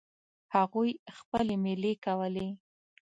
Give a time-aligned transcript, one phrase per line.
[0.55, 2.47] هغوی خپلې میلې کولې.